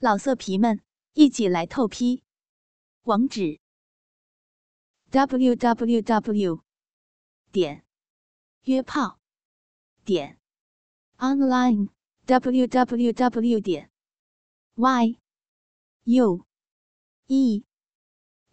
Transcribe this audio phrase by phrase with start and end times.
[0.00, 0.80] 老色皮们，
[1.14, 2.22] 一起来透批！
[3.02, 3.58] 网址
[5.10, 6.62] ：w w w
[7.50, 7.84] 点
[8.62, 9.18] 约炮
[10.04, 10.38] 点
[11.16, 11.88] online
[12.26, 13.90] w w w 点
[14.76, 15.18] y
[16.04, 16.46] u
[17.26, 17.64] e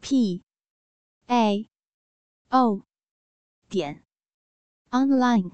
[0.01, 0.43] p
[1.27, 1.69] a
[2.49, 2.81] o
[3.69, 4.03] 点
[4.89, 5.51] online。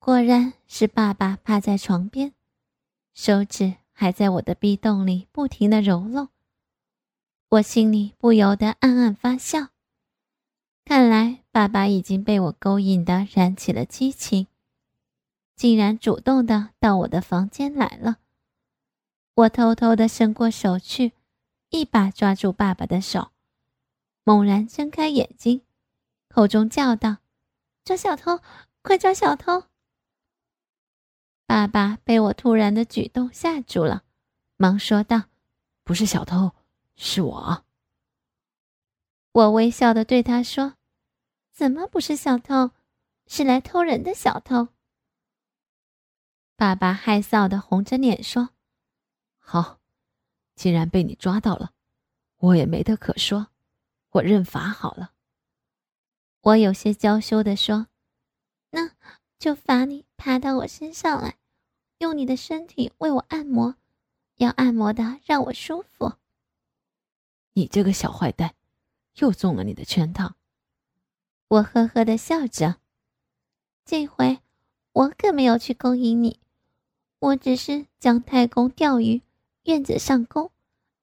[0.00, 2.34] 果然是爸爸趴在床边，
[3.14, 3.79] 手指。
[4.00, 6.30] 还在我的壁洞里不停的揉弄，
[7.50, 9.68] 我心里不由得暗暗发笑。
[10.86, 14.46] 看来爸爸已经被我勾引的燃起了激情，
[15.54, 18.16] 竟然主动的到我的房间来了。
[19.34, 21.12] 我偷偷的伸过手去，
[21.68, 23.32] 一把抓住爸爸的手，
[24.24, 25.60] 猛然睁开眼睛，
[26.30, 27.18] 口中叫道
[27.84, 28.40] ：“抓小偷，
[28.80, 29.64] 快抓小偷！”
[31.50, 34.04] 爸爸被我突然的举动吓住了，
[34.56, 35.24] 忙说道
[35.82, 36.52] ：“不是小偷，
[36.94, 37.64] 是我。”
[39.34, 40.74] 我微笑的对他说
[41.50, 42.70] ：“怎么不是小偷？
[43.26, 44.68] 是来偷人的小偷。”
[46.54, 48.50] 爸爸害臊的红着脸说
[49.40, 49.80] ：“好，
[50.54, 51.72] 既然被你抓到了，
[52.36, 53.48] 我也没得可说，
[54.10, 55.14] 我认罚好了。”
[56.42, 57.88] 我有些娇羞的说
[58.70, 58.92] ：“那
[59.40, 61.38] 就罚你爬到我身上来。”
[62.00, 63.76] 用你的身体为我按摩，
[64.36, 66.14] 要按摩的让我舒服。
[67.52, 68.54] 你这个小坏蛋，
[69.16, 70.34] 又中了你的圈套。
[71.48, 72.76] 我呵呵的笑着，
[73.84, 74.38] 这回
[74.92, 76.40] 我可没有去勾引你，
[77.18, 79.20] 我只是将太公钓鱼，
[79.64, 80.52] 愿者上钩，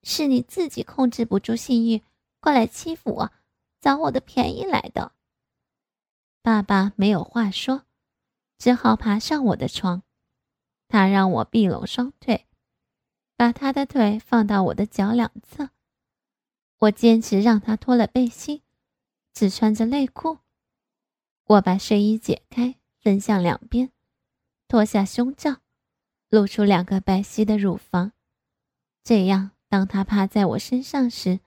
[0.02, 2.02] 是你自己控制不住性欲，
[2.40, 3.32] 过来欺负我，
[3.80, 5.12] 找我的便宜来的。
[6.42, 7.84] 爸爸没有话说，
[8.58, 10.02] 只好爬上我的床。
[10.88, 12.46] 他让我闭拢双腿，
[13.36, 15.70] 把他的腿放到我的脚两侧。
[16.80, 18.62] 我坚持让他脱了背心，
[19.34, 20.38] 只穿着内裤。
[21.46, 23.92] 我把睡衣解开，分向两边，
[24.68, 25.58] 脱下胸罩，
[26.30, 28.12] 露出两个白皙的乳房。
[29.04, 31.40] 这样，当他趴在我身上时，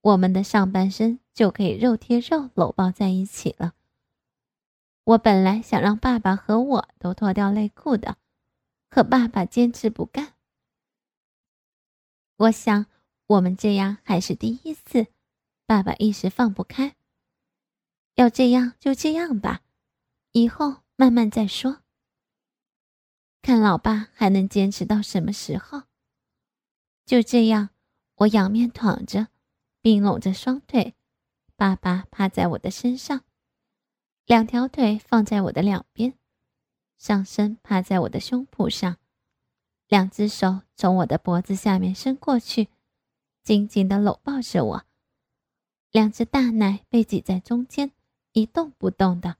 [0.00, 3.74] 我们的上半身就可以肉贴肉搂抱在一起了。
[5.04, 8.16] 我本来想让爸爸和我都脱掉内裤的。
[8.92, 10.34] 可爸爸坚持不干。
[12.36, 12.84] 我想，
[13.26, 15.06] 我们这样还是第一次，
[15.64, 16.94] 爸爸一时放不开。
[18.16, 19.62] 要这样就这样吧，
[20.32, 21.80] 以后慢慢再说。
[23.40, 25.84] 看老爸还能坚持到什么时候。
[27.06, 27.70] 就这样，
[28.16, 29.28] 我仰面躺着，
[29.80, 30.94] 并拢着双腿，
[31.56, 33.24] 爸爸趴在我的身上，
[34.26, 36.18] 两条腿放在我的两边。
[37.02, 38.96] 上身趴在我的胸脯上，
[39.88, 42.68] 两只手从我的脖子下面伸过去，
[43.42, 44.84] 紧紧地搂抱着我。
[45.90, 47.90] 两只大奶被挤在中间，
[48.30, 49.38] 一动不动的。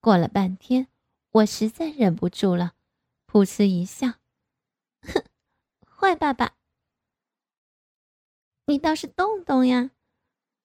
[0.00, 0.88] 过了半天，
[1.30, 2.72] 我实在忍不住了，
[3.26, 4.14] 噗嗤一笑
[5.04, 5.22] ：“哼，
[5.86, 6.54] 坏爸爸，
[8.64, 9.90] 你倒是动动呀，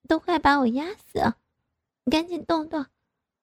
[0.07, 1.37] 都快把我压死了！
[2.05, 2.85] 赶紧动动，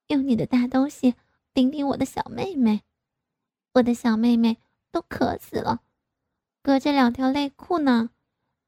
[0.07, 1.15] 用你的大东西。”
[1.59, 2.85] 顶顶我的小妹妹，
[3.73, 4.59] 我的小妹妹
[4.93, 5.83] 都渴死了，
[6.63, 8.11] 隔着两条内裤呢。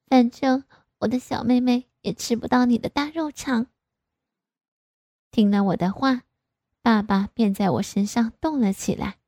[0.08, 0.64] 反正
[0.98, 3.68] 我的小妹妹也吃不到你的大肉肠。
[5.30, 6.22] 听了我的话，
[6.82, 9.20] 爸爸便在我身上动了起来，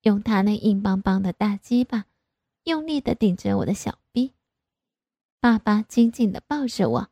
[0.00, 2.06] 用他那硬邦邦的大鸡巴
[2.64, 4.32] 用力的顶着我的小臂。
[5.38, 7.10] 爸爸紧紧的抱着我，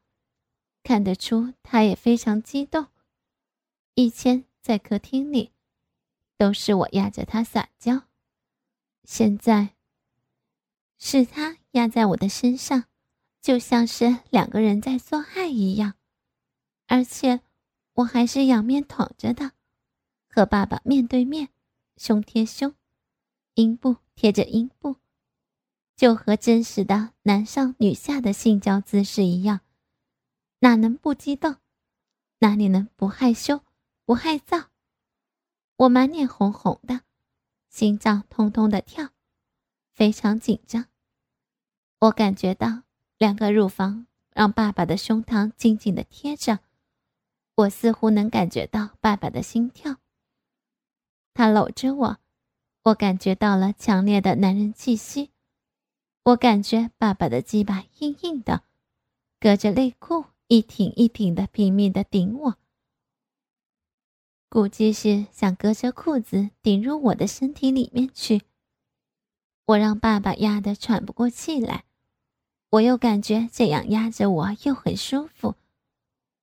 [0.83, 2.87] 看得出他也非常激动。
[3.93, 5.53] 以前在客厅里。
[6.39, 8.05] 都是我压着他撒娇，
[9.03, 9.75] 现在
[10.97, 12.85] 是他压在我的身上，
[13.43, 15.95] 就像是两个人在做爱一样，
[16.87, 17.41] 而且
[17.95, 19.51] 我还是仰面躺着的，
[20.31, 21.49] 和爸爸面对面，
[21.97, 22.73] 胸贴胸，
[23.55, 24.95] 阴部贴着阴部，
[25.97, 29.63] 就和真实的男上女下的性交姿势一样，
[30.61, 31.57] 哪能不激动？
[32.39, 33.65] 哪里能不害羞、
[34.05, 34.67] 不害臊？
[35.79, 37.03] 我满脸红红的，
[37.69, 39.11] 心脏通通的跳，
[39.93, 40.87] 非常紧张。
[42.01, 42.83] 我感觉到
[43.17, 46.59] 两个乳房让爸爸的胸膛紧紧的贴着，
[47.55, 49.99] 我似乎能感觉到爸爸的心跳。
[51.33, 52.19] 他搂着我，
[52.83, 55.31] 我感觉到了强烈的男人气息。
[56.25, 58.65] 我感觉爸爸的鸡巴硬硬的，
[59.39, 62.57] 隔着内裤一挺一挺的拼命的顶我。
[64.49, 68.43] 估计是想隔着裤子顶入我的身体里面去。
[69.67, 71.85] 我让爸爸压得喘不过气来，
[72.71, 75.57] 我又感觉这样压着我又很舒服，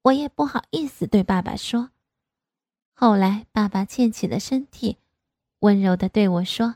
[0.04, 1.90] 我也不好意思对爸爸说。
[2.94, 5.00] 后来，爸爸欠起了身体，
[5.60, 6.76] 温柔的对我说：“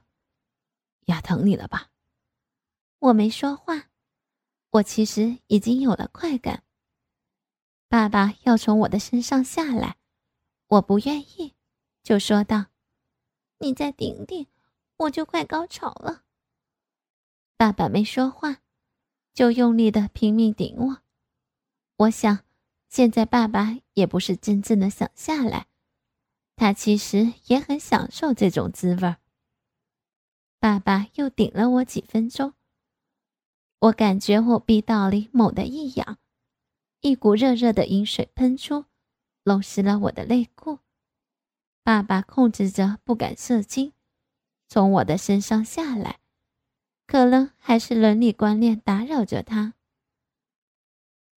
[1.06, 1.92] 压疼你了吧？”
[2.98, 3.90] 我没说话，
[4.72, 6.64] 我其实已经有了快感。
[7.88, 9.98] 爸爸要从我的身上下来，
[10.70, 11.56] 我不愿意，
[12.04, 12.68] 就说道
[13.58, 14.48] ：“你再顶顶，
[14.98, 16.24] 我就快高潮了。”
[17.58, 18.62] 爸爸没说话，
[19.34, 21.02] 就用力的拼命顶我。
[21.98, 22.46] 我想，
[22.88, 25.68] 现在爸爸也不是真正的想下来。
[26.56, 29.16] 他其实也很享受这种滋味
[30.60, 32.54] 爸爸又顶了我几分钟，
[33.80, 36.20] 我感觉我鼻道里猛地一痒，
[37.02, 38.86] 一股热热的饮水喷出，
[39.44, 40.80] 弄湿了我的内裤。
[41.84, 43.94] 爸爸控制着不敢射精，
[44.68, 46.20] 从我的身上下来，
[47.08, 49.74] 可能还是伦理观念打扰着他。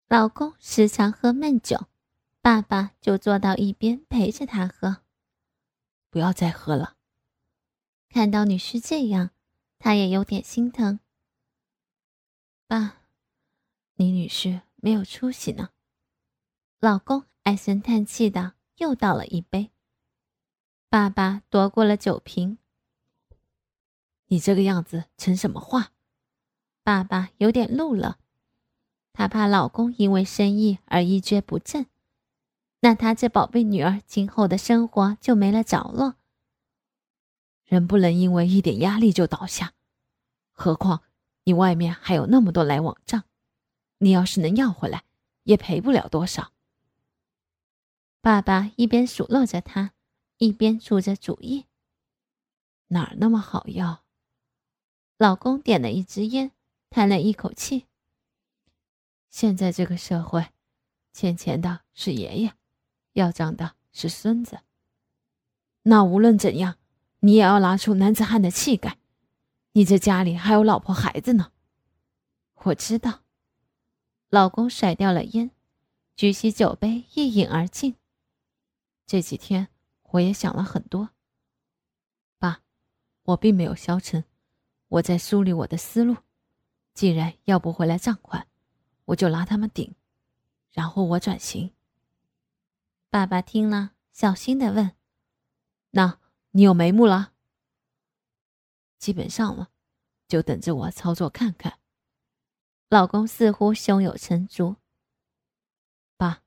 [0.08, 1.86] 老公时常喝闷酒，
[2.42, 5.02] 爸爸就坐到一边陪着他喝。
[6.10, 6.96] 不要再喝了。
[8.10, 9.30] 看到女婿这样，
[9.78, 11.00] 他也有点心疼。
[12.66, 12.98] 爸，
[13.94, 15.70] 你女婿没有出息呢。
[16.78, 19.70] 老公唉声叹气的又倒了一杯。
[20.88, 22.58] 爸爸夺过了酒瓶。
[24.26, 25.92] 你这个样子成什么话？
[26.84, 28.18] 爸爸有点怒了，
[29.12, 31.86] 他怕老公因为生意而一蹶不振。
[32.80, 36.16] 那他这宝贝女儿今后的生活就没了着落。
[37.64, 39.72] 人不能因为一点压力就倒下，
[40.52, 41.02] 何况
[41.44, 43.24] 你外面还有那么多来往账，
[43.98, 45.04] 你要是能要回来，
[45.42, 46.52] 也赔不了多少。
[48.22, 49.94] 爸爸一边数落着他，
[50.38, 51.66] 一边出着主意。
[52.86, 54.04] 哪儿那么好要？
[55.18, 56.52] 老公点了一支烟，
[56.88, 57.86] 叹了一口气。
[59.28, 60.50] 现在这个社会，
[61.12, 62.54] 欠钱的是爷爷。
[63.14, 64.60] 要账的是孙子。
[65.82, 66.78] 那无论怎样，
[67.18, 68.98] 你也要拿出男子汉的气概。
[69.72, 71.50] 你这家里还有老婆孩子呢。
[72.54, 73.24] 我知道。
[74.30, 75.50] 老公甩掉了烟，
[76.14, 77.96] 举起酒杯一饮而尽。
[79.12, 79.68] 这几天
[80.04, 81.10] 我也想了很多。
[82.38, 82.62] 爸，
[83.24, 84.24] 我并没有消沉，
[84.88, 86.16] 我在梳理我的思路。
[86.94, 88.48] 既然要不回来账款，
[89.04, 89.94] 我就拿他们顶，
[90.70, 91.74] 然后我转型。
[93.10, 94.92] 爸爸听了，小心的问
[95.92, 96.18] ：“那
[96.52, 97.34] 你有眉目了
[98.96, 99.68] ？”“基本上了，
[100.26, 101.78] 就等着我操作看看。”
[102.88, 104.76] 老公似乎胸有成竹。
[106.16, 106.42] 爸，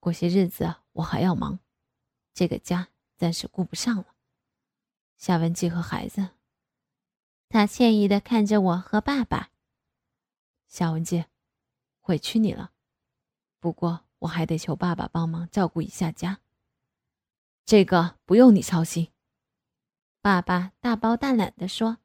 [0.00, 1.60] 过些日子我还要忙，
[2.38, 4.14] 这个家暂时顾不上了。
[5.16, 6.28] 夏文姬和孩子，
[7.48, 9.50] 他歉意的看着我和爸爸。
[10.68, 11.24] 夏文姬，
[12.02, 12.70] 委屈你了，
[13.58, 14.04] 不过。
[14.20, 16.40] 我还得求爸爸帮忙照顾一下家，
[17.64, 19.12] 这个不用你操心。”
[20.22, 21.98] 爸爸大包大揽的说。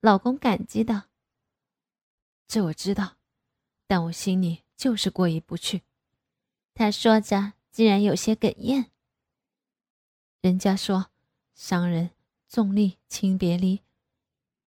[0.00, 1.08] 老公感激的
[2.48, 3.16] ：“这我知道，
[3.86, 5.84] 但我心里就是过意不去。”
[6.74, 8.90] 他说着，竟然有些哽咽。
[10.40, 11.10] 人家说，
[11.54, 12.10] 伤人
[12.48, 13.82] 重利轻别离。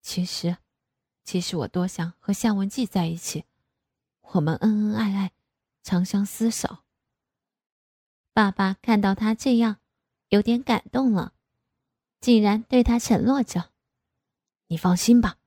[0.02, 0.56] 其实，
[1.24, 3.44] 其实我多想和夏文姬在一起，
[4.20, 5.32] 我们恩恩爱爱。
[5.80, 6.80] 长相厮守。
[8.34, 9.78] 爸爸看到他这样，
[10.28, 11.32] 有点感动了，
[12.20, 13.70] 竟然对他承诺着
[14.68, 15.38] ：“你放心吧，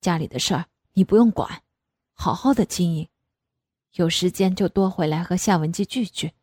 [0.00, 1.64] 家里的事儿你不用管，
[2.12, 3.08] 好好的经营。
[3.94, 6.34] 有时间就多回来和夏文姬聚聚。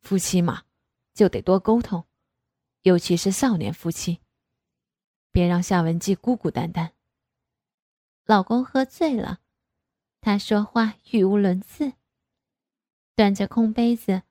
[0.00, 0.62] 夫妻嘛，
[1.12, 2.06] 就得多沟通，
[2.82, 4.20] 尤其是少年夫妻，
[5.30, 6.92] 别让夏文姬孤孤单单。”
[8.26, 9.40] 老公喝醉了，
[10.20, 11.94] 他说话语无伦次。
[13.14, 14.22] 端着空杯子，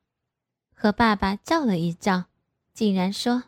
[0.73, 2.25] 和爸爸照了一照，
[2.73, 3.43] 竟然说：“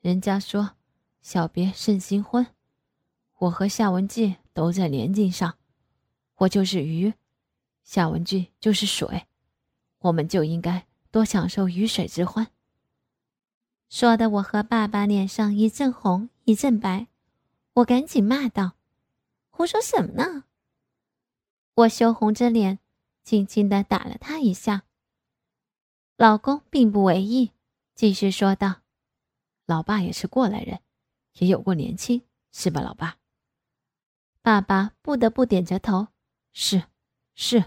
[0.00, 0.76] 人家说，
[1.22, 2.46] 小别胜新婚。
[3.38, 5.56] 我和夏文姬都在年纪上，
[6.38, 7.14] 我就是鱼，
[7.84, 9.28] 夏文姬就是水，
[9.98, 12.48] 我们就应该多享受鱼水之欢。”
[13.88, 17.08] 说的我和爸爸脸上一阵红一阵白，
[17.74, 18.76] 我赶紧骂道
[19.50, 20.44] ：“胡说什么呢？”
[21.74, 22.78] 我羞红着脸。
[23.24, 24.84] 轻轻的打了他一下。
[26.16, 27.52] 老公并不为意，
[27.94, 28.76] 继续说道
[29.66, 30.80] ：“老爸也是过来人，
[31.34, 33.18] 也有过年轻，是吧，老爸？”
[34.40, 36.08] 爸爸不得不点着头
[36.54, 36.84] ：“是，
[37.34, 37.66] 是。”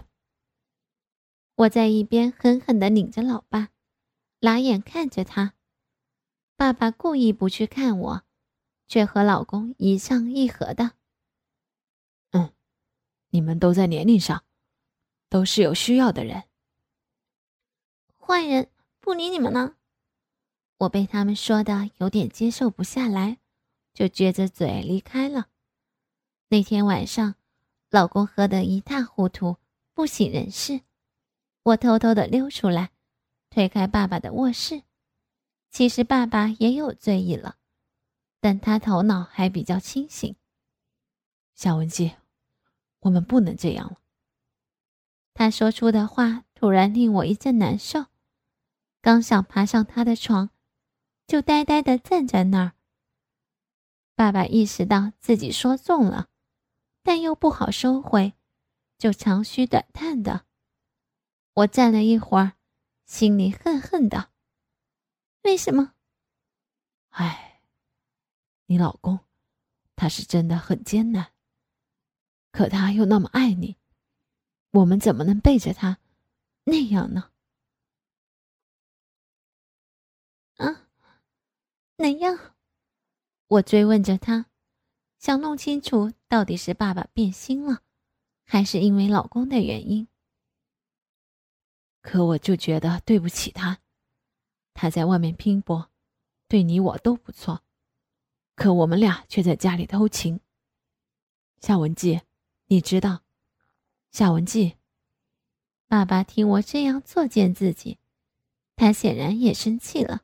[1.54, 3.68] 我在一边狠狠的拧着老爸，
[4.40, 5.54] 拿眼看着他。
[6.62, 8.22] 爸爸故意不去看我，
[8.86, 10.92] 却和老公一唱一和的。
[12.30, 12.52] 嗯，
[13.30, 14.44] 你们都在年龄上，
[15.28, 16.44] 都是有需要的人。
[18.16, 19.74] 坏人不理你们呢。
[20.78, 23.38] 我被他们说的有点接受不下来，
[23.92, 25.48] 就撅着嘴离开了。
[26.46, 27.34] 那天晚上，
[27.90, 29.56] 老公喝得一塌糊涂，
[29.94, 30.82] 不省人事。
[31.64, 32.92] 我偷偷的溜出来，
[33.50, 34.84] 推开爸爸的卧室。
[35.72, 37.56] 其实爸爸也有醉意了，
[38.40, 40.36] 但他头脑还比较清醒。
[41.54, 42.14] 夏文姬，
[43.00, 43.96] 我们不能这样了。
[45.32, 48.04] 他说出的话突然令我一阵难受，
[49.00, 50.50] 刚想爬上他的床，
[51.26, 52.72] 就呆呆的站在那儿。
[54.14, 56.28] 爸爸意识到自己说重了，
[57.02, 58.34] 但又不好收回，
[58.98, 60.44] 就长吁短叹的。
[61.54, 62.52] 我站了一会儿，
[63.06, 64.31] 心里恨恨的。
[65.42, 65.94] 为什么？
[67.10, 67.60] 唉，
[68.66, 69.18] 你老公，
[69.96, 71.32] 他是真的很艰难。
[72.52, 73.76] 可他又那么爱你，
[74.70, 75.98] 我们怎么能背着他
[76.64, 77.30] 那样呢？
[80.56, 80.88] 啊，
[81.96, 82.54] 哪样？
[83.48, 84.46] 我追问着他，
[85.18, 87.82] 想弄清楚到底是爸爸变心了，
[88.44, 90.08] 还是因为老公的原因。
[92.00, 93.81] 可我就觉得对不起他。
[94.82, 95.92] 他在外面拼搏，
[96.48, 97.62] 对你我都不错，
[98.56, 100.40] 可我们俩却在家里偷情。
[101.60, 102.22] 夏文姬，
[102.66, 103.22] 你知道？
[104.10, 104.74] 夏文姬，
[105.86, 108.00] 爸爸听我这样作践自己，
[108.74, 110.22] 他显然也生气了。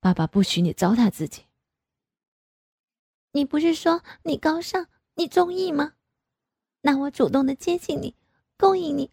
[0.00, 1.46] 爸爸不许你糟蹋自己。
[3.32, 5.94] 你不是说你高尚，你中意吗？
[6.82, 8.14] 那我主动的接近你，
[8.58, 9.10] 勾引你，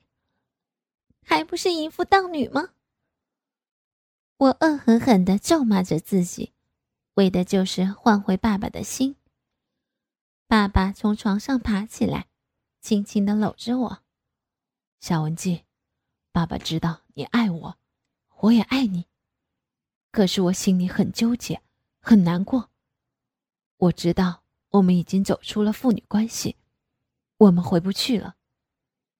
[1.24, 2.74] 还不是淫妇荡女吗？
[4.41, 6.51] 我恶狠狠地咒骂着自己，
[7.13, 9.15] 为的就是换回爸爸的心。
[10.48, 12.25] 爸爸从床上爬起来，
[12.81, 14.00] 轻轻地搂着我。
[15.00, 15.65] 夏文姬，
[16.31, 17.77] 爸爸知道你爱我，
[18.39, 19.05] 我也爱你，
[20.12, 21.62] 可是我心里很纠结，
[22.00, 22.71] 很难过。
[23.77, 26.55] 我知道我们已经走出了父女关系，
[27.38, 28.38] 我们回不去了。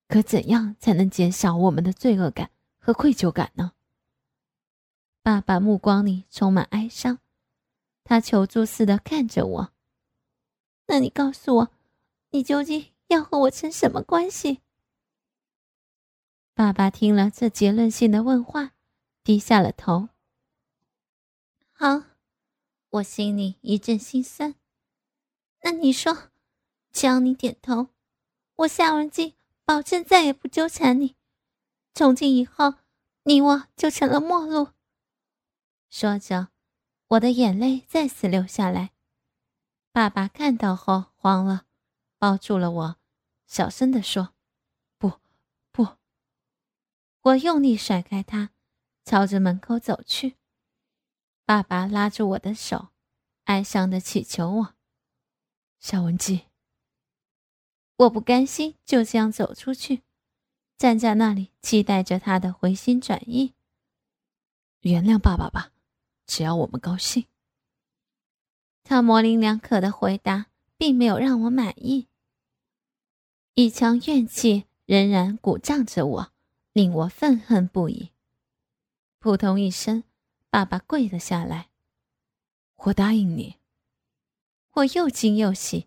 [0.08, 3.74] 可怎样才能减少我们的罪恶感和愧疚感呢？
[5.22, 7.20] 爸爸目光里充满哀伤，
[8.02, 9.72] 他求助似的看着我。
[10.86, 11.70] 那你告诉我，
[12.30, 14.60] 你究竟要和我成什么关系？
[16.54, 18.72] 爸爸听了这结论性的问话，
[19.22, 20.08] 低下了头。
[21.70, 22.02] 好，
[22.90, 24.56] 我心里一阵心酸。
[25.62, 26.30] 那你说，
[26.92, 27.90] 只要你点头，
[28.56, 31.14] 我夏文静保证再也不纠缠你。
[31.94, 32.74] 从今以后，
[33.22, 34.70] 你我就成了陌路。
[35.92, 36.48] 说着，
[37.08, 38.92] 我的眼泪再次流下来。
[39.92, 41.66] 爸爸看到后慌了，
[42.16, 42.96] 抱住了我，
[43.46, 44.34] 小声地说
[44.96, 45.20] ：“不，
[45.70, 45.98] 不。”
[47.20, 48.52] 我用力甩开他，
[49.04, 50.38] 朝着门口走去。
[51.44, 52.88] 爸爸拉住我的手，
[53.44, 54.74] 哀伤地祈求我
[55.78, 56.46] ：“小文姬。”
[57.96, 60.02] 我不甘心就这样走出去，
[60.78, 63.52] 站在那里期待着他的回心转意。
[64.80, 65.68] 原谅爸爸吧。
[66.26, 67.26] 只要我们高兴，
[68.84, 72.08] 他模棱两可的回答并没有让我满意。
[73.54, 76.32] 一腔怨气仍然鼓胀着我，
[76.72, 78.10] 令我愤恨不已。
[79.18, 80.04] 扑通一声，
[80.48, 81.68] 爸爸跪了下来。
[82.76, 83.56] 我答应你。
[84.72, 85.86] 我又惊又喜，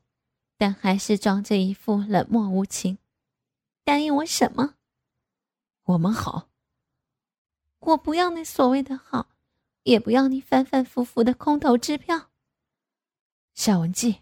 [0.57, 2.99] 但还是装着一副冷漠无情。
[3.83, 4.75] 答应我什么？
[5.85, 6.49] 我们好。
[7.79, 9.27] 我不要那所谓的好。
[9.85, 12.31] 也不要你反反复复的空头支票。
[13.53, 14.21] 夏文姬，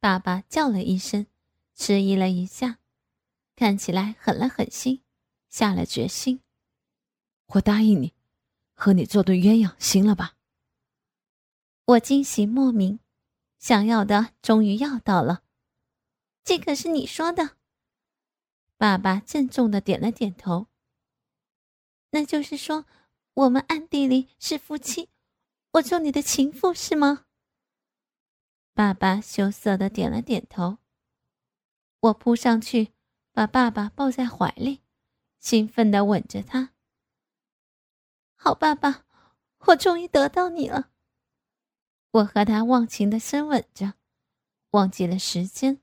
[0.00, 1.28] 爸爸叫了一声，
[1.76, 2.80] 迟疑了一下，
[3.54, 5.04] 看起来狠了狠心，
[5.48, 6.40] 下了决心。
[7.46, 8.14] 我答应你，
[8.74, 10.34] 和你做对鸳鸯，行了吧？
[11.84, 12.98] 我惊喜莫名，
[13.60, 15.44] 想要的终于要到了。
[16.42, 17.56] 这可是你说的。
[18.76, 20.66] 爸爸郑重的点了点头。
[22.10, 22.86] 那就是说。
[23.34, 25.10] 我们暗地里是夫妻，
[25.72, 27.26] 我做你的情妇是吗？
[28.72, 30.78] 爸爸羞涩的点了点头。
[31.98, 32.92] 我扑上去，
[33.32, 34.82] 把爸爸抱在怀里，
[35.40, 36.74] 兴奋的吻着他。
[38.36, 39.04] 好爸爸，
[39.66, 40.92] 我终于得到你了。
[42.12, 43.94] 我和他忘情的深吻着，
[44.70, 45.80] 忘记了时间，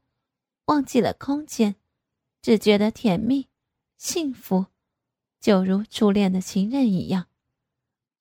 [0.68, 1.76] 忘记了空间，
[2.42, 3.50] 只觉得甜蜜、
[3.98, 4.68] 幸福，
[5.42, 7.28] 就如初恋的情人一样。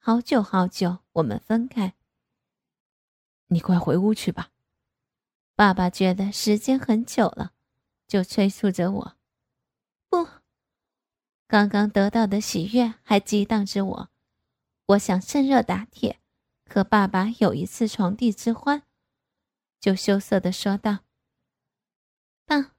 [0.02, 1.94] 好久好久，我们分开。
[3.48, 4.50] 你快回屋去吧。
[5.54, 7.52] 爸爸觉得时间很久了，
[8.08, 9.16] 就催促着我。
[10.08, 10.26] 不，
[11.46, 14.08] 刚刚得到的喜悦还激荡着我，
[14.86, 16.18] 我想趁热打铁，
[16.66, 18.84] 和爸爸有一次床笫之欢，
[19.78, 21.00] 就羞涩的说道
[22.46, 22.72] ：“爸，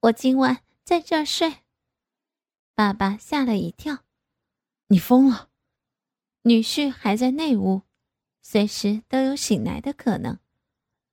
[0.00, 1.58] 我今晚在这儿睡。”
[2.74, 3.98] 爸爸吓了一跳
[4.88, 5.47] ：“你疯了？
[6.48, 7.82] 女婿还在内屋，
[8.40, 10.38] 随时都有醒来的可能。”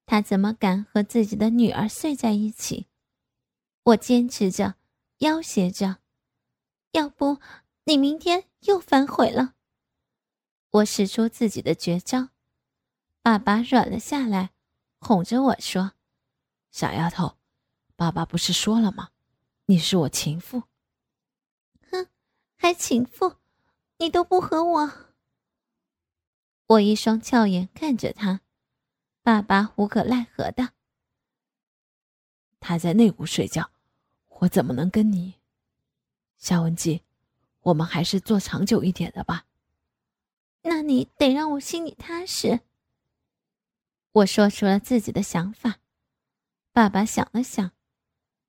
[0.07, 2.87] 他怎么敢和自己的女儿睡在一起？
[3.83, 4.75] 我坚持着，
[5.17, 5.97] 要挟着，
[6.93, 7.39] 要不
[7.83, 9.55] 你明天又反悔了。
[10.69, 12.29] 我使出自己的绝招，
[13.21, 14.51] 爸爸软了下来，
[15.01, 15.91] 哄着我说
[16.71, 17.35] ：“小丫头，
[17.97, 19.09] 爸爸不是说了吗？
[19.65, 20.63] 你是我情妇。”
[21.91, 22.07] 哼，
[22.55, 23.35] 还情妇？
[23.97, 25.04] 你都不和我。
[26.67, 28.41] 我一双俏眼看着他。
[29.21, 30.73] 爸爸无可奈何的，
[32.59, 33.71] 他在内屋睡觉，
[34.27, 35.35] 我怎么能跟你？
[36.37, 37.01] 夏文姬，
[37.61, 39.45] 我们还是做长久一点的吧。
[40.61, 42.59] 那你得让我心里踏实。
[44.11, 45.79] 我说出了自己的想法，
[46.71, 47.71] 爸爸想了想，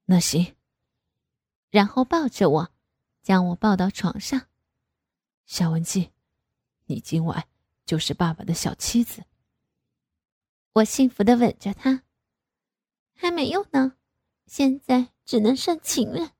[0.05, 0.55] 那行。
[1.71, 2.71] 然后抱着我，
[3.23, 4.47] 将我抱到床上。
[5.47, 6.13] 夏文姬，
[6.85, 7.47] 你今晚
[7.87, 9.25] 就是爸爸的小妻子。
[10.75, 12.03] 我幸福的吻着他，
[13.15, 13.97] 还没有呢，
[14.47, 16.33] 现在只能算情人。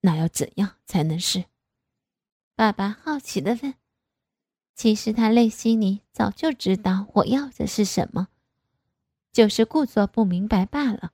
[0.00, 1.44] 那要怎样才能是？
[2.54, 3.74] 爸爸好奇的问。
[4.74, 8.28] 其实他内心里早就知道我要的是什么，
[9.30, 11.12] 就是故作不明白罢了。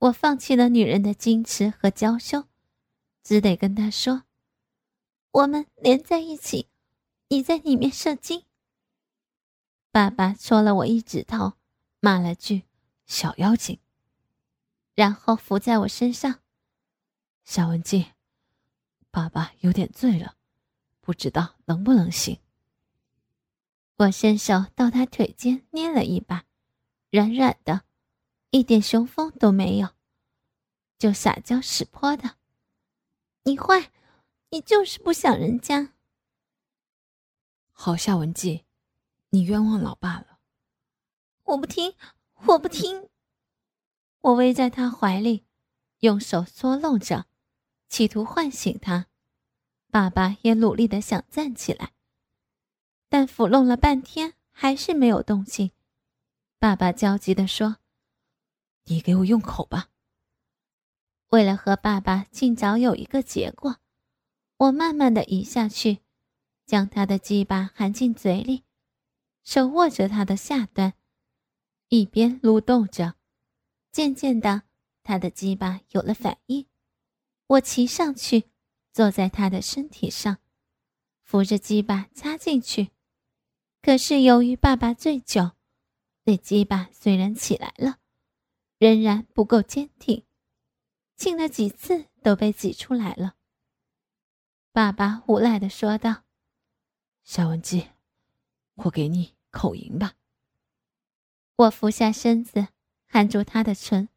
[0.00, 2.44] 我放弃了女人的矜持和娇羞，
[3.24, 4.24] 只得跟他说
[5.32, 6.68] ：“我们连在一起，
[7.28, 8.44] 你在里面射精。”
[9.90, 11.54] 爸爸戳了我一指头，
[12.00, 12.64] 骂了句
[13.06, 13.78] “小妖精”，
[14.94, 16.40] 然后伏在我身上。
[17.44, 18.12] 夏文静，
[19.10, 20.36] 爸爸有点醉了，
[21.00, 22.38] 不知道能不能行。
[23.96, 26.44] 我伸手到他腿间捏了一把，
[27.10, 27.84] 软软的，
[28.50, 29.88] 一点雄风都没有，
[30.98, 32.36] 就撒娇使泼的。
[33.44, 33.90] 你坏，
[34.50, 35.94] 你就是不想人家。
[37.80, 38.64] 好，夏文静。
[39.30, 40.40] 你冤枉老爸了！
[41.44, 41.94] 我不听，
[42.48, 43.08] 我不听。
[44.20, 45.44] 我偎在他怀里，
[46.00, 47.26] 用手搓弄着，
[47.88, 49.06] 企图唤醒他。
[49.92, 51.92] 爸爸也努力的想站起来，
[53.08, 55.70] 但抚弄了半天还是没有动静。
[56.58, 57.76] 爸爸焦急的说
[58.86, 59.90] ：“你给我用口吧。”
[61.30, 63.76] 为了和爸爸尽早有一个结果，
[64.56, 66.00] 我慢慢的移下去，
[66.68, 68.62] 将他的鸡巴含进嘴里。
[69.42, 70.92] 手握着他的下端，
[71.88, 73.14] 一边撸动着，
[73.90, 74.64] 渐渐的，
[75.02, 76.66] 他的鸡巴有了反应。
[77.46, 78.50] 我骑上去，
[78.92, 80.36] 坐在他的身体上，
[81.22, 82.90] 扶着鸡巴插进去。
[83.80, 85.52] 可是由于爸爸醉酒，
[86.24, 88.00] 那鸡巴虽然起来了，
[88.76, 90.22] 仍然不够坚挺，
[91.16, 93.36] 亲了几次都被挤出来了。
[94.72, 96.24] 爸爸无奈的说道
[97.30, 97.90] ：“夏文姬，
[98.76, 100.14] 我给你。”口淫吧。
[101.56, 102.68] 我俯下身子，
[103.06, 104.08] 含住他的唇，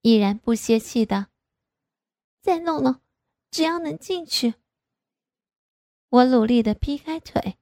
[0.00, 1.26] 依然不泄气的。
[2.40, 3.02] 再弄弄，
[3.50, 4.54] 只要能进去。
[6.08, 7.58] 我努力的劈开腿，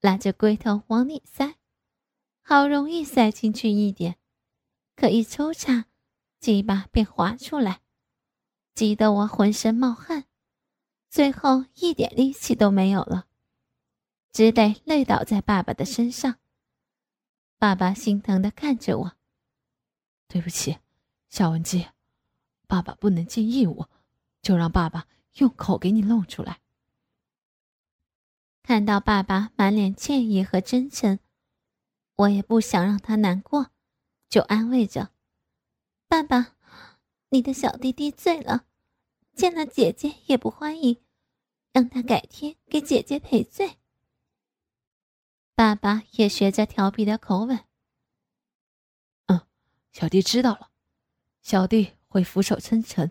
[0.00, 1.56] 拉着龟头往里塞，
[2.40, 4.18] 好容易塞进去一点，
[4.94, 5.86] 可一抽插，
[6.38, 7.80] 鸡巴便滑出来，
[8.72, 10.26] 急得我浑身冒汗，
[11.10, 13.26] 最后一点力气都没有了，
[14.32, 16.38] 只得累倒在爸爸的身上。
[17.58, 19.12] 爸爸心疼的看着我。
[20.28, 20.78] 对不起，
[21.28, 21.88] 夏文姬，
[22.66, 23.86] 爸爸不能尽义务，
[24.42, 25.06] 就让爸爸
[25.38, 26.60] 用口给你弄出来。
[28.62, 31.18] 看到爸爸满脸歉意和真诚，
[32.16, 33.70] 我也不想让他难过，
[34.28, 35.10] 就安慰着
[36.06, 36.54] ：“爸爸，
[37.30, 38.66] 你的小弟弟醉了，
[39.34, 41.00] 见了姐姐也不欢迎，
[41.72, 43.77] 让他改天给姐姐赔罪。”
[45.58, 47.64] 爸爸也学着调皮的口吻
[49.26, 49.40] ：“嗯，
[49.90, 50.70] 小弟知道了，
[51.42, 53.10] 小弟会俯首称臣，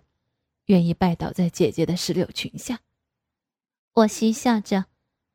[0.68, 2.80] 愿意拜倒在姐姐的石榴裙下。”
[3.96, 4.86] 我嬉笑着，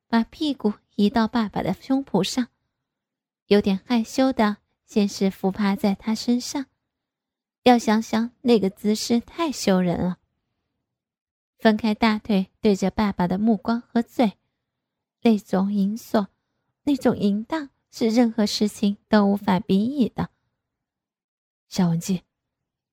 [0.09, 2.49] 把屁股移到爸爸的胸脯上，
[3.49, 6.65] 有点害羞的，先是伏趴在他身上。
[7.65, 10.17] 要想想那个姿势太羞人了。
[11.59, 14.39] 分开大腿，对着爸爸的目光和嘴，
[15.21, 16.29] 那种淫索。
[16.85, 20.31] 那种淫荡是任何事情都无法比拟的。
[21.69, 22.23] 夏文姬，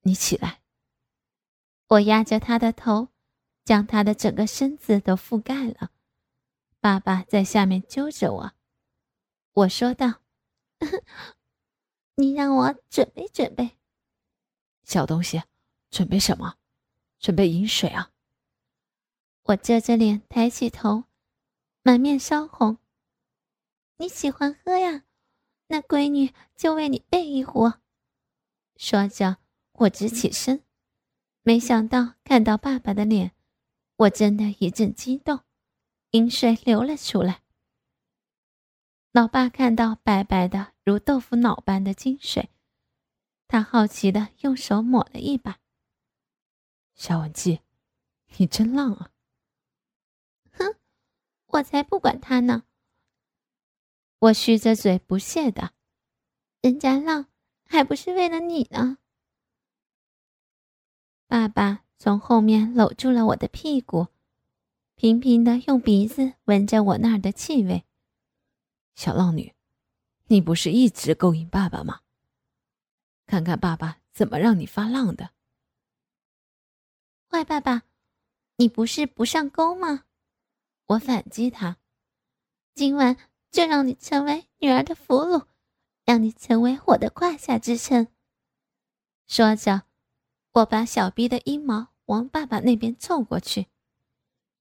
[0.02, 0.60] 你起来。
[1.88, 3.08] 我压着他的头，
[3.64, 5.90] 将他的整个身子都覆盖了。
[6.78, 8.52] 爸爸在下面揪着我。
[9.52, 10.22] 我说道
[12.14, 13.76] ：“你让我准备准备。”
[14.84, 15.42] 小东西，
[15.90, 16.56] 准备什么？
[17.18, 18.12] 准备饮水啊！
[19.42, 21.04] 我遮着脸，抬起头，
[21.82, 22.78] 满面烧红。
[24.00, 25.04] 你喜欢喝呀？
[25.66, 27.70] 那闺女就为你备一壶。
[28.76, 29.36] 说着，
[29.72, 30.64] 我直起身，
[31.42, 33.32] 没想到看到爸爸的脸，
[33.96, 35.40] 我真的一阵激动，
[36.12, 37.42] 饮水流了出来。
[39.12, 42.48] 老爸看到白白的如豆腐脑般的金水，
[43.48, 45.58] 他好奇的用手抹了一把。
[46.94, 47.60] 夏文姬，
[48.38, 49.10] 你真浪啊！
[50.52, 50.74] 哼，
[51.48, 52.62] 我才不管他呢。
[54.20, 55.72] 我虚着嘴不屑的，
[56.60, 57.24] 人家浪
[57.64, 58.98] 还不是为了你呢。
[61.26, 64.08] 爸爸从后面搂住了我的屁股，
[64.94, 67.86] 频频的用鼻子闻着我那儿的气味。
[68.94, 69.54] 小浪女，
[70.26, 72.02] 你不是一直勾引爸爸吗？
[73.26, 75.30] 看看爸爸怎么让你发浪的。
[77.30, 77.84] 坏爸爸，
[78.56, 80.04] 你不是不上钩吗？
[80.88, 81.78] 我反击他，
[82.74, 83.16] 今晚。
[83.50, 85.46] 就让你成为女儿的俘虏，
[86.04, 88.08] 让你成为我的胯下之臣。
[89.26, 89.82] 说着，
[90.52, 93.66] 我把小逼的阴毛往爸爸那边凑过去。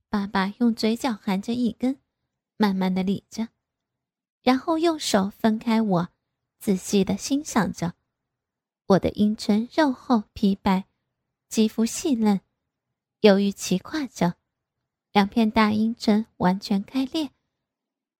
[0.09, 1.99] 爸爸用嘴角含着一根，
[2.57, 3.49] 慢慢的理着，
[4.41, 6.09] 然后用手分开我，
[6.59, 7.93] 仔细的欣赏着。
[8.87, 10.85] 我的阴唇肉厚皮白，
[11.47, 12.41] 肌肤细嫩，
[13.21, 14.33] 由于骑跨着，
[15.11, 17.29] 两片大阴唇完全开裂。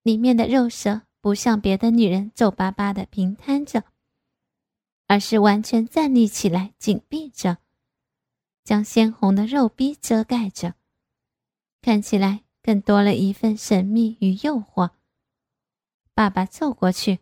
[0.03, 3.83] 里面的肉舌不像别的女人皱巴巴的平摊着，
[5.07, 7.57] 而是完全站立起来，紧闭着，
[8.63, 10.75] 将鲜红的肉壁遮盖着，
[11.81, 14.91] 看起来更多了一份神秘与诱惑。
[16.13, 17.19] 爸爸凑过去，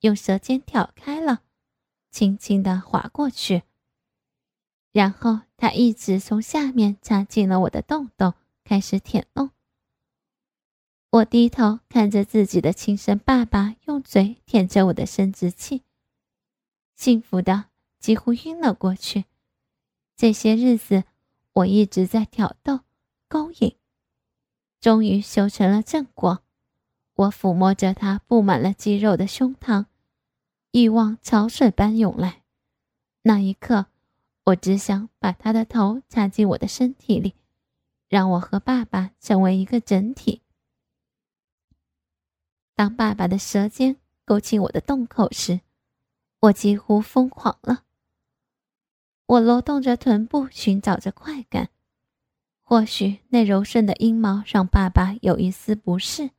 [0.00, 1.42] 用舌尖挑开了，
[2.10, 3.62] 轻轻的划过去，
[4.92, 9.50] 然后他一直从下面插进了我的洞洞，开始舔弄。
[11.10, 15.82] 我低头看着自己的亲生爸爸用嘴舔着我的生殖器，
[16.96, 17.64] 幸福的
[17.98, 19.24] 几乎晕了过去。
[20.14, 21.04] 这些日子，
[21.54, 22.80] 我一直在挑逗、
[23.26, 23.74] 勾引，
[24.82, 26.42] 终于修成了正果。
[27.14, 29.86] 我抚摸着他布满了肌肉的胸膛，
[30.72, 32.42] 欲望潮水般涌来。
[33.22, 33.86] 那一刻，
[34.44, 37.34] 我只想把他的头插进我的身体里，
[38.10, 40.42] 让我和爸爸成为一个整体。
[42.78, 45.62] 当爸爸的舌尖勾进我的洞口时，
[46.38, 47.82] 我几乎疯狂了。
[49.26, 51.70] 我挪动着臀部，寻找着快感。
[52.62, 56.30] 或许那柔顺的阴毛让爸爸有一丝不适。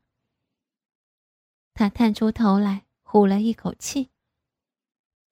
[1.73, 4.10] 他探出头来，呼了一口气，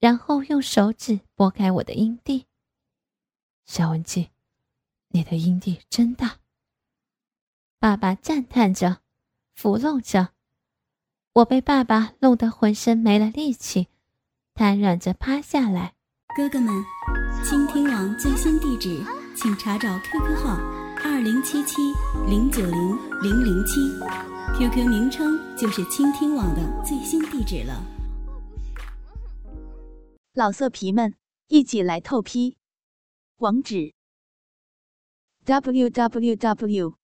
[0.02, 2.48] 然后用手指拨开我的阴蒂。
[3.64, 4.32] 小文姬，
[5.08, 6.40] 你的阴蒂真大。
[7.80, 9.00] 爸爸赞叹着，
[9.56, 10.34] 抚弄着。
[11.38, 13.90] 我被爸爸弄得浑身没了力气，
[14.56, 15.94] 瘫软着趴下来。
[16.36, 16.74] 哥哥们，
[17.44, 19.04] 倾听网最新地址，
[19.36, 20.56] 请查找 QQ 号
[21.04, 21.94] 二零七七
[22.28, 23.80] 零九零零零七
[24.58, 27.84] ，QQ 名称就是倾听网的最新地址了。
[30.34, 31.14] 老色皮们，
[31.50, 32.58] 一起来透批，
[33.38, 33.94] 网址
[35.46, 36.96] ：w w w.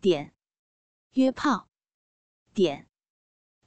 [0.00, 0.32] 点
[1.12, 1.68] 约炮
[2.54, 2.88] 点。